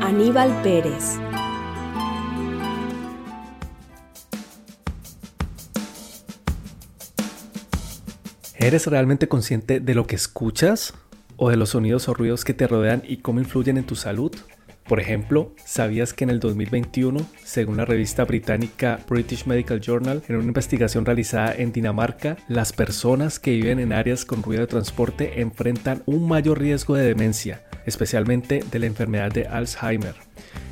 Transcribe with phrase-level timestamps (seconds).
[0.00, 1.18] Aníbal Pérez.
[8.56, 10.94] ¿Eres realmente consciente de lo que escuchas
[11.36, 14.34] o de los sonidos o ruidos que te rodean y cómo influyen en tu salud?
[14.88, 20.36] Por ejemplo, ¿sabías que en el 2021, según la revista británica British Medical Journal, en
[20.36, 25.42] una investigación realizada en Dinamarca, las personas que viven en áreas con ruido de transporte
[25.42, 30.14] enfrentan un mayor riesgo de demencia, especialmente de la enfermedad de Alzheimer?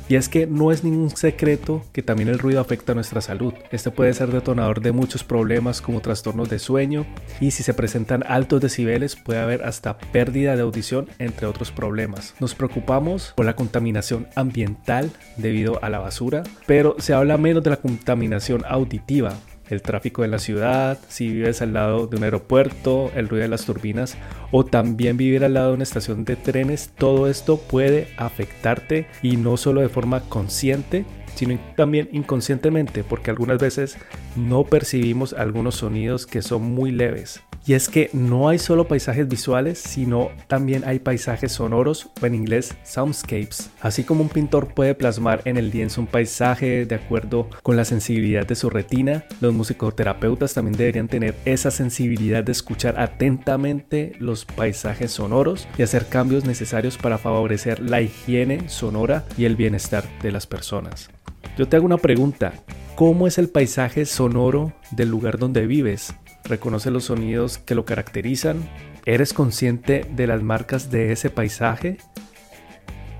[0.09, 3.53] Y es que no es ningún secreto que también el ruido afecta a nuestra salud.
[3.71, 7.05] Este puede ser detonador de muchos problemas como trastornos de sueño
[7.39, 12.33] y si se presentan altos decibeles puede haber hasta pérdida de audición entre otros problemas.
[12.39, 17.69] Nos preocupamos por la contaminación ambiental debido a la basura, pero se habla menos de
[17.69, 19.37] la contaminación auditiva
[19.69, 23.49] el tráfico de la ciudad, si vives al lado de un aeropuerto, el ruido de
[23.49, 24.17] las turbinas
[24.51, 29.37] o también vivir al lado de una estación de trenes, todo esto puede afectarte y
[29.37, 33.97] no solo de forma consciente, sino también inconscientemente, porque algunas veces
[34.35, 37.41] no percibimos algunos sonidos que son muy leves.
[37.65, 42.35] Y es que no hay solo paisajes visuales, sino también hay paisajes sonoros o en
[42.35, 43.69] inglés soundscapes.
[43.81, 47.85] Así como un pintor puede plasmar en el lienzo un paisaje de acuerdo con la
[47.85, 54.45] sensibilidad de su retina, los musicoterapeutas también deberían tener esa sensibilidad de escuchar atentamente los
[54.45, 60.31] paisajes sonoros y hacer cambios necesarios para favorecer la higiene sonora y el bienestar de
[60.31, 61.09] las personas.
[61.57, 62.53] Yo te hago una pregunta,
[62.95, 66.13] ¿cómo es el paisaje sonoro del lugar donde vives?
[66.45, 68.67] reconoce los sonidos que lo caracterizan,
[69.05, 71.97] eres consciente de las marcas de ese paisaje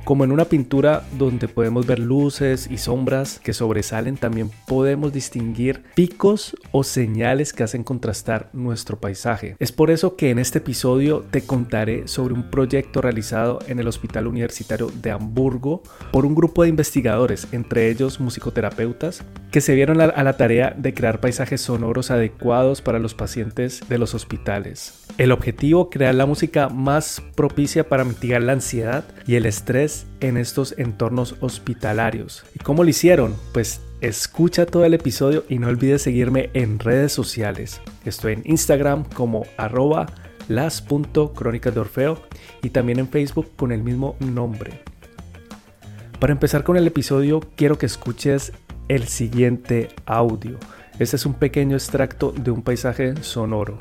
[0.09, 5.83] como en una pintura donde podemos ver luces y sombras que sobresalen, también podemos distinguir
[5.93, 9.55] picos o señales que hacen contrastar nuestro paisaje.
[9.59, 13.87] Es por eso que en este episodio te contaré sobre un proyecto realizado en el
[13.87, 20.01] Hospital Universitario de Hamburgo por un grupo de investigadores, entre ellos musicoterapeutas, que se vieron
[20.01, 25.05] a la tarea de crear paisajes sonoros adecuados para los pacientes de los hospitales.
[25.19, 30.37] El objetivo, crear la música más propicia para mitigar la ansiedad y el estrés en
[30.37, 32.43] estos entornos hospitalarios.
[32.55, 33.35] ¿Y cómo lo hicieron?
[33.53, 37.81] Pues escucha todo el episodio y no olvides seguirme en redes sociales.
[38.05, 40.07] Estoy en Instagram como arroba
[40.47, 42.21] las.crónicas de Orfeo
[42.61, 44.83] y también en Facebook con el mismo nombre.
[46.19, 48.51] Para empezar con el episodio quiero que escuches
[48.87, 50.57] el siguiente audio.
[50.97, 53.77] Este es un pequeño extracto de un paisaje sonoro.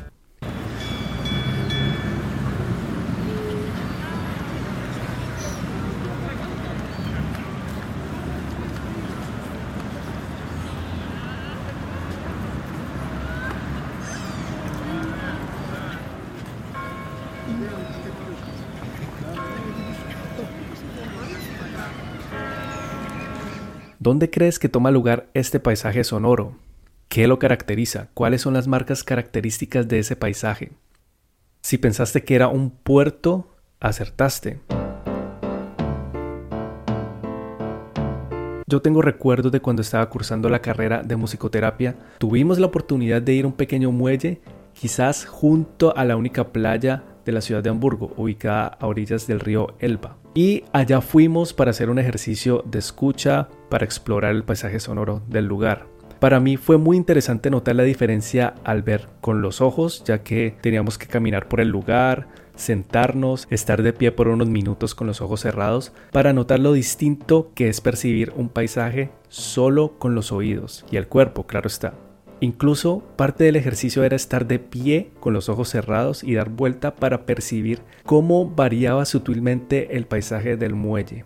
[24.08, 26.54] ¿Dónde crees que toma lugar este paisaje sonoro?
[27.08, 28.08] ¿Qué lo caracteriza?
[28.14, 30.72] ¿Cuáles son las marcas características de ese paisaje?
[31.60, 34.60] Si pensaste que era un puerto, acertaste.
[38.66, 41.94] Yo tengo recuerdos de cuando estaba cursando la carrera de musicoterapia.
[42.16, 44.40] Tuvimos la oportunidad de ir a un pequeño muelle,
[44.72, 49.40] quizás junto a la única playa de la ciudad de Hamburgo, ubicada a orillas del
[49.40, 50.16] río Elba.
[50.34, 55.46] Y allá fuimos para hacer un ejercicio de escucha, para explorar el paisaje sonoro del
[55.46, 55.86] lugar.
[56.20, 60.56] Para mí fue muy interesante notar la diferencia al ver con los ojos, ya que
[60.60, 62.26] teníamos que caminar por el lugar,
[62.56, 67.52] sentarnos, estar de pie por unos minutos con los ojos cerrados, para notar lo distinto
[67.54, 71.94] que es percibir un paisaje solo con los oídos y el cuerpo, claro está.
[72.40, 76.94] Incluso parte del ejercicio era estar de pie con los ojos cerrados y dar vuelta
[76.94, 81.24] para percibir cómo variaba sutilmente el paisaje del muelle.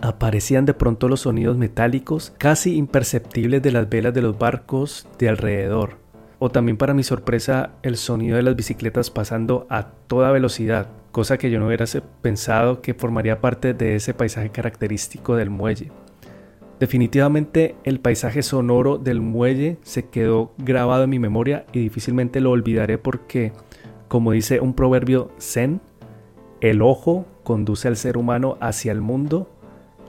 [0.00, 5.28] Aparecían de pronto los sonidos metálicos casi imperceptibles de las velas de los barcos de
[5.28, 5.96] alrededor.
[6.38, 11.36] O también para mi sorpresa el sonido de las bicicletas pasando a toda velocidad, cosa
[11.36, 11.84] que yo no hubiera
[12.22, 15.90] pensado que formaría parte de ese paisaje característico del muelle.
[16.78, 22.52] Definitivamente el paisaje sonoro del muelle se quedó grabado en mi memoria y difícilmente lo
[22.52, 23.50] olvidaré porque,
[24.06, 25.80] como dice un proverbio zen,
[26.60, 29.50] el ojo conduce al ser humano hacia el mundo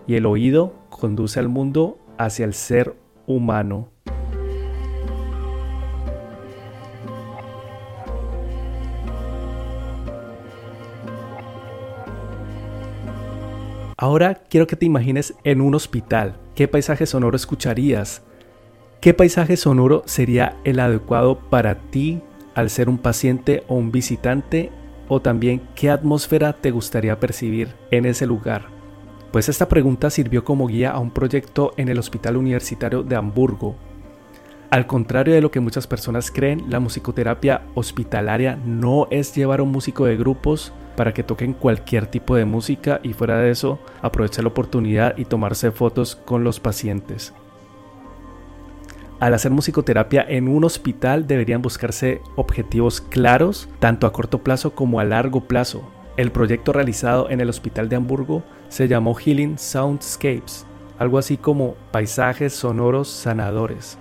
[0.09, 2.95] y el oído conduce al mundo hacia el ser
[3.27, 3.91] humano.
[13.95, 16.37] Ahora quiero que te imagines en un hospital.
[16.55, 18.23] ¿Qué paisaje sonoro escucharías?
[19.01, 22.19] ¿Qué paisaje sonoro sería el adecuado para ti
[22.55, 24.71] al ser un paciente o un visitante?
[25.07, 28.78] O también, ¿qué atmósfera te gustaría percibir en ese lugar?
[29.31, 33.75] Pues esta pregunta sirvió como guía a un proyecto en el Hospital Universitario de Hamburgo.
[34.71, 39.63] Al contrario de lo que muchas personas creen, la musicoterapia hospitalaria no es llevar a
[39.63, 43.79] un músico de grupos para que toquen cualquier tipo de música y fuera de eso
[44.01, 47.33] aprovechar la oportunidad y tomarse fotos con los pacientes.
[49.19, 54.99] Al hacer musicoterapia en un hospital deberían buscarse objetivos claros, tanto a corto plazo como
[54.99, 55.83] a largo plazo.
[56.15, 60.65] El proyecto realizado en el Hospital de Hamburgo se llamó Healing Soundscapes,
[60.97, 63.97] algo así como paisajes sonoros sanadores.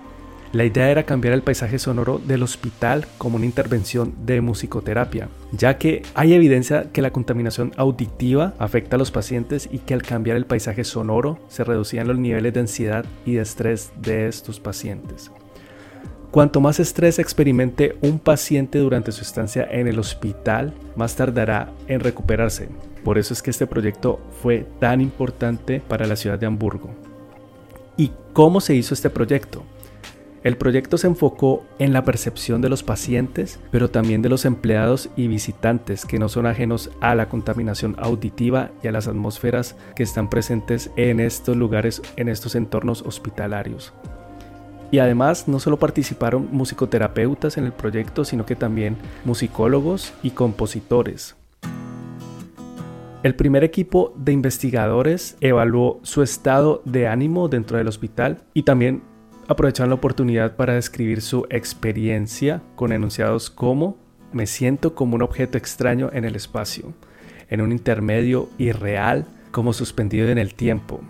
[0.51, 5.77] La idea era cambiar el paisaje sonoro del hospital como una intervención de musicoterapia, ya
[5.77, 10.37] que hay evidencia que la contaminación auditiva afecta a los pacientes y que al cambiar
[10.37, 15.31] el paisaje sonoro se reducían los niveles de ansiedad y de estrés de estos pacientes.
[16.31, 21.99] Cuanto más estrés experimente un paciente durante su estancia en el hospital, más tardará en
[21.99, 22.69] recuperarse.
[23.03, 26.89] Por eso es que este proyecto fue tan importante para la ciudad de Hamburgo.
[27.97, 29.63] ¿Y cómo se hizo este proyecto?
[30.41, 35.09] El proyecto se enfocó en la percepción de los pacientes, pero también de los empleados
[35.17, 40.03] y visitantes que no son ajenos a la contaminación auditiva y a las atmósferas que
[40.03, 43.91] están presentes en estos lugares, en estos entornos hospitalarios.
[44.91, 48.95] Y además no solo participaron musicoterapeutas en el proyecto, sino que también
[49.25, 51.35] musicólogos y compositores.
[53.21, 59.03] El primer equipo de investigadores evaluó su estado de ánimo dentro del hospital y también
[59.49, 63.97] aprovecharon la oportunidad para describir su experiencia con enunciados como
[64.31, 66.93] me siento como un objeto extraño en el espacio,
[67.49, 71.01] en un intermedio irreal como suspendido en el tiempo.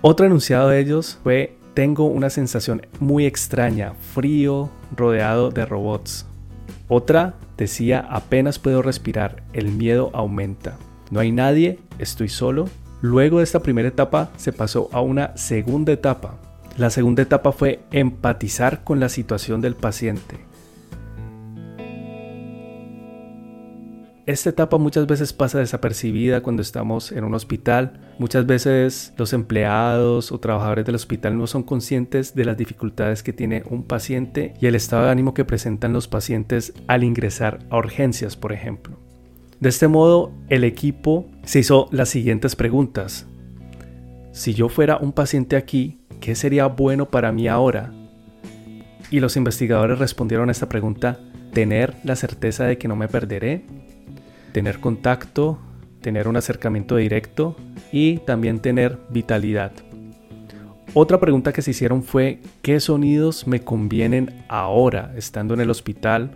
[0.00, 6.26] Otro enunciado de ellos fue tengo una sensación muy extraña, frío, rodeado de robots.
[6.90, 10.76] Otra decía apenas puedo respirar, el miedo aumenta.
[11.10, 12.68] No hay nadie, estoy solo.
[13.00, 16.38] Luego de esta primera etapa se pasó a una segunda etapa,
[16.76, 20.38] la segunda etapa fue empatizar con la situación del paciente.
[24.30, 28.14] Esta etapa muchas veces pasa desapercibida cuando estamos en un hospital.
[28.20, 33.32] Muchas veces los empleados o trabajadores del hospital no son conscientes de las dificultades que
[33.32, 37.78] tiene un paciente y el estado de ánimo que presentan los pacientes al ingresar a
[37.78, 39.00] urgencias, por ejemplo.
[39.58, 43.26] De este modo, el equipo se hizo las siguientes preguntas.
[44.30, 47.92] Si yo fuera un paciente aquí, ¿qué sería bueno para mí ahora?
[49.10, 51.18] Y los investigadores respondieron a esta pregunta,
[51.52, 53.64] tener la certeza de que no me perderé,
[54.52, 55.58] tener contacto,
[56.00, 57.56] tener un acercamiento directo
[57.92, 59.72] y también tener vitalidad.
[60.92, 66.32] Otra pregunta que se hicieron fue, ¿qué sonidos me convienen ahora estando en el hospital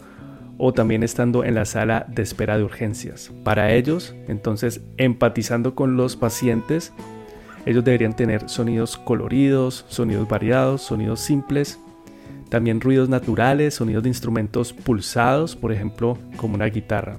[0.59, 3.33] o también estando en la sala de espera de urgencias?
[3.43, 6.93] Para ellos, entonces, empatizando con los pacientes,
[7.67, 11.81] ellos deberían tener sonidos coloridos, sonidos variados, sonidos simples,
[12.49, 17.19] también ruidos naturales, sonidos de instrumentos pulsados, por ejemplo, como una guitarra.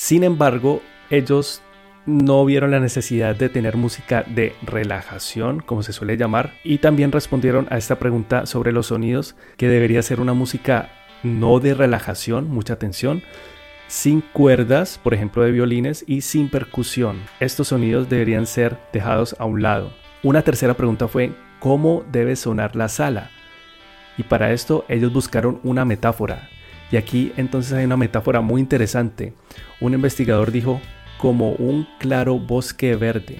[0.00, 1.60] Sin embargo, ellos
[2.06, 7.10] no vieron la necesidad de tener música de relajación, como se suele llamar, y también
[7.10, 10.92] respondieron a esta pregunta sobre los sonidos, que debería ser una música
[11.24, 13.24] no de relajación, mucha atención,
[13.88, 17.20] sin cuerdas, por ejemplo de violines, y sin percusión.
[17.40, 19.92] Estos sonidos deberían ser dejados a un lado.
[20.22, 23.30] Una tercera pregunta fue, ¿cómo debe sonar la sala?
[24.16, 26.48] Y para esto ellos buscaron una metáfora.
[26.90, 29.34] Y aquí entonces hay una metáfora muy interesante.
[29.80, 30.80] Un investigador dijo,
[31.18, 33.38] como un claro bosque verde.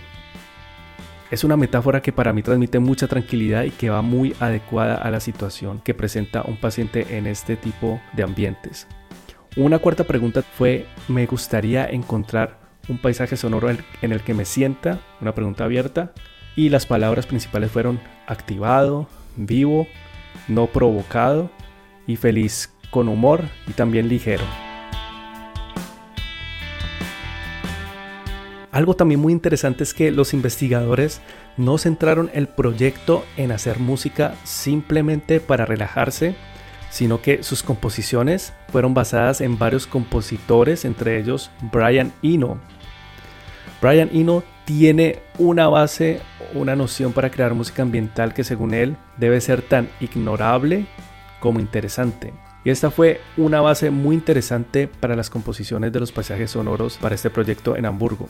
[1.30, 5.10] Es una metáfora que para mí transmite mucha tranquilidad y que va muy adecuada a
[5.10, 8.86] la situación que presenta un paciente en este tipo de ambientes.
[9.56, 15.00] Una cuarta pregunta fue, me gustaría encontrar un paisaje sonoro en el que me sienta,
[15.20, 16.12] una pregunta abierta,
[16.56, 19.86] y las palabras principales fueron activado, vivo,
[20.48, 21.50] no provocado
[22.06, 24.44] y feliz, con humor y también ligero.
[28.70, 31.20] Algo también muy interesante es que los investigadores
[31.56, 36.36] no centraron el proyecto en hacer música simplemente para relajarse,
[36.90, 42.60] sino que sus composiciones fueron basadas en varios compositores, entre ellos Brian Eno.
[43.80, 46.20] Brian Eno tiene una base,
[46.54, 50.86] una noción para crear música ambiental que según él debe ser tan ignorable
[51.40, 52.32] como interesante.
[52.64, 57.14] Y esta fue una base muy interesante para las composiciones de los paisajes sonoros para
[57.14, 58.28] este proyecto en Hamburgo,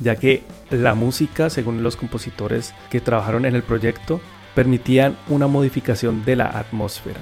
[0.00, 4.20] ya que la música, según los compositores que trabajaron en el proyecto,
[4.54, 7.20] permitían una modificación de la atmósfera.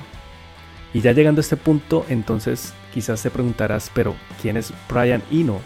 [0.94, 5.60] Y ya llegando a este punto, entonces quizás te preguntarás, pero ¿quién es Brian Eno?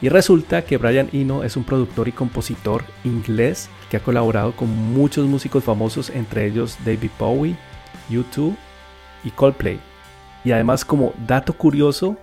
[0.00, 4.70] Y resulta que Brian Eno es un productor y compositor inglés que ha colaborado con
[4.70, 7.56] muchos músicos famosos, entre ellos David Bowie,
[8.10, 8.56] U2
[9.26, 9.78] y Coldplay.
[10.44, 12.16] Y además como dato curioso,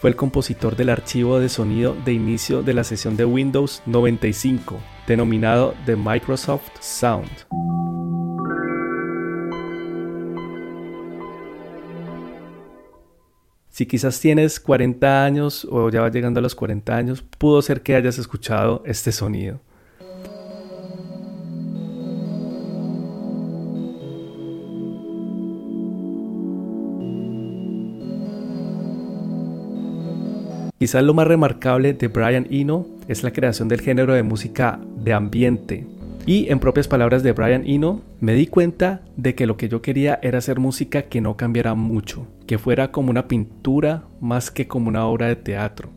[0.00, 4.78] fue el compositor del archivo de sonido de inicio de la sesión de Windows 95,
[5.06, 7.30] denominado The Microsoft Sound.
[13.68, 17.82] Si quizás tienes 40 años o ya vas llegando a los 40 años, pudo ser
[17.82, 19.60] que hayas escuchado este sonido.
[30.80, 35.12] Quizás lo más remarcable de Brian Eno es la creación del género de música de
[35.12, 35.86] ambiente.
[36.24, 39.82] Y en propias palabras de Brian Eno, me di cuenta de que lo que yo
[39.82, 44.68] quería era hacer música que no cambiara mucho, que fuera como una pintura más que
[44.68, 45.90] como una obra de teatro,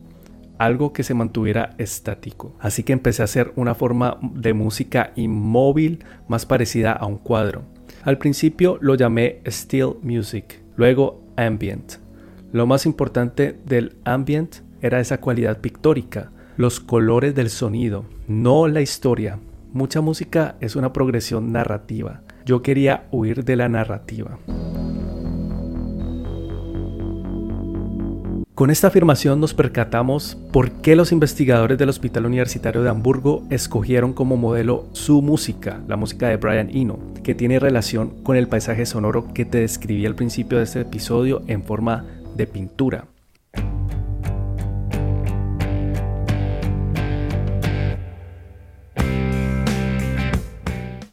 [0.58, 2.54] algo que se mantuviera estático.
[2.60, 7.62] Así que empecé a hacer una forma de música inmóvil más parecida a un cuadro.
[8.02, 12.04] Al principio lo llamé Still Music, luego Ambient.
[12.52, 18.82] Lo más importante del ambient era esa cualidad pictórica, los colores del sonido, no la
[18.82, 19.38] historia.
[19.72, 22.20] Mucha música es una progresión narrativa.
[22.44, 24.38] Yo quería huir de la narrativa.
[28.54, 34.12] Con esta afirmación nos percatamos por qué los investigadores del Hospital Universitario de Hamburgo escogieron
[34.12, 38.84] como modelo su música, la música de Brian Eno, que tiene relación con el paisaje
[38.84, 42.04] sonoro que te describí al principio de este episodio en forma
[42.36, 43.06] de pintura.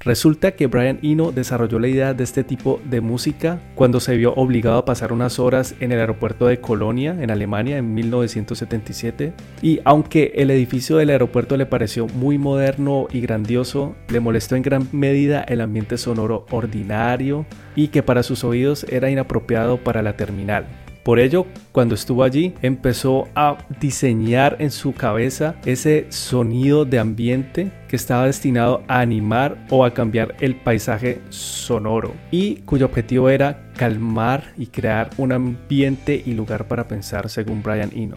[0.03, 4.33] Resulta que Brian Eno desarrolló la idea de este tipo de música cuando se vio
[4.33, 9.33] obligado a pasar unas horas en el aeropuerto de Colonia, en Alemania, en 1977.
[9.61, 14.63] Y aunque el edificio del aeropuerto le pareció muy moderno y grandioso, le molestó en
[14.63, 20.17] gran medida el ambiente sonoro ordinario y que para sus oídos era inapropiado para la
[20.17, 20.65] terminal.
[21.03, 27.71] Por ello, cuando estuvo allí, empezó a diseñar en su cabeza ese sonido de ambiente
[27.87, 33.71] que estaba destinado a animar o a cambiar el paisaje sonoro y cuyo objetivo era
[33.75, 38.15] calmar y crear un ambiente y lugar para pensar según Brian Eno.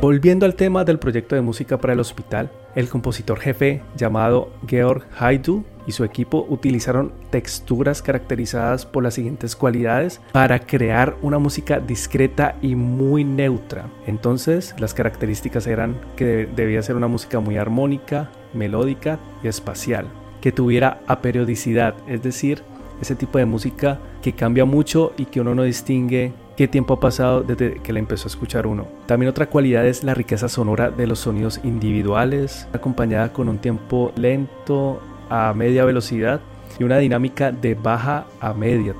[0.00, 5.04] Volviendo al tema del proyecto de música para el hospital, el compositor jefe llamado Georg
[5.18, 11.80] Haidu y su equipo utilizaron texturas caracterizadas por las siguientes cualidades para crear una música
[11.80, 13.90] discreta y muy neutra.
[14.06, 20.06] Entonces, las características eran que debía ser una música muy armónica, melódica y espacial,
[20.40, 22.62] que tuviera aperiodicidad, es decir,
[23.00, 27.00] ese tipo de música que cambia mucho y que uno no distingue qué tiempo ha
[27.00, 28.86] pasado desde que la empezó a escuchar uno.
[29.06, 34.12] También otra cualidad es la riqueza sonora de los sonidos individuales, acompañada con un tiempo
[34.14, 35.00] lento
[35.30, 36.40] a media velocidad
[36.78, 38.94] y una dinámica de baja a media.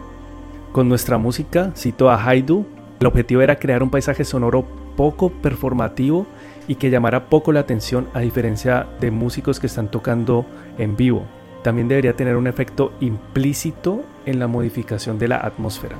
[0.73, 2.65] Con nuestra música, cito a Haidu,
[3.01, 4.65] el objetivo era crear un paisaje sonoro
[4.97, 6.27] poco performativo
[6.69, 10.47] y que llamara poco la atención a diferencia de músicos que están tocando
[10.79, 11.25] en vivo.
[11.63, 15.97] También debería tener un efecto implícito en la modificación de la atmósfera.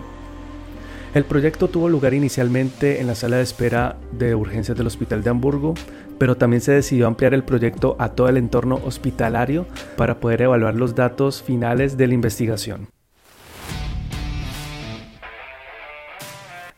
[1.13, 5.31] El proyecto tuvo lugar inicialmente en la sala de espera de urgencias del Hospital de
[5.31, 5.75] Hamburgo,
[6.19, 10.77] pero también se decidió ampliar el proyecto a todo el entorno hospitalario para poder evaluar
[10.77, 12.87] los datos finales de la investigación.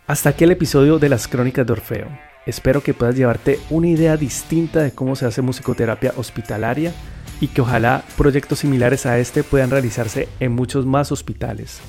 [0.06, 2.08] Hasta aquí el episodio de las crónicas de Orfeo.
[2.46, 6.94] Espero que puedas llevarte una idea distinta de cómo se hace musicoterapia hospitalaria
[7.38, 11.82] y que ojalá proyectos similares a este puedan realizarse en muchos más hospitales.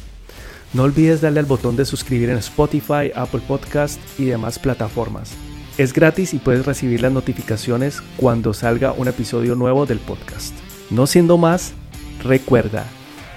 [0.73, 5.33] No olvides darle al botón de suscribir en Spotify, Apple Podcast y demás plataformas.
[5.77, 10.53] Es gratis y puedes recibir las notificaciones cuando salga un episodio nuevo del podcast.
[10.89, 11.73] No siendo más,
[12.23, 12.85] recuerda,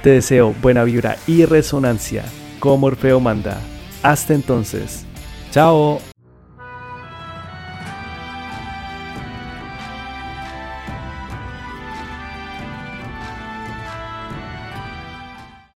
[0.02, 2.24] te deseo buena vibra y resonancia,
[2.58, 3.60] como Orfeo manda.
[4.02, 5.04] Hasta entonces,
[5.50, 6.00] chao.